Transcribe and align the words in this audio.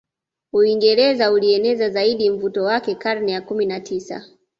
Uingereza 0.53 1.31
ulieneza 1.31 1.89
zaidi 1.89 2.29
mvuto 2.29 2.63
wake 2.63 2.95
karne 2.95 3.31
ya 3.31 3.41
Kumi 3.41 3.65
na 3.65 3.79
tisa 3.79 4.25